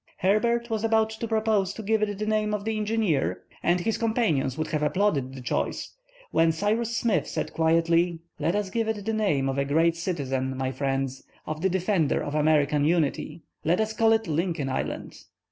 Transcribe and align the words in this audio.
Herbert 0.17 0.71
was 0.71 0.83
about 0.83 1.11
to 1.11 1.27
propose 1.27 1.73
to 1.75 1.83
give 1.83 2.01
it 2.01 2.17
the 2.17 2.25
name 2.25 2.55
of 2.55 2.65
the 2.65 2.75
engineer, 2.75 3.43
and 3.61 3.79
his 3.79 3.99
companions 3.99 4.57
would 4.57 4.65
have 4.69 4.81
applauded 4.81 5.35
the 5.35 5.43
choice, 5.43 5.93
when 6.31 6.51
Cyrus 6.51 6.97
Smith 6.97 7.27
said 7.27 7.53
quietly:— 7.53 8.17
"Let 8.39 8.55
us 8.55 8.71
give 8.71 8.87
it 8.87 9.05
the 9.05 9.13
name 9.13 9.47
of 9.47 9.59
a 9.59 9.63
great 9.63 9.95
citizen, 9.95 10.57
my 10.57 10.71
friends, 10.71 11.21
of 11.45 11.61
the 11.61 11.69
defender 11.69 12.19
of 12.19 12.33
American 12.33 12.83
unity! 12.83 13.43
Let 13.63 13.79
us 13.79 13.93
call 13.93 14.11
it 14.11 14.25
Lincoln 14.25 14.69
Island!" 14.69 15.19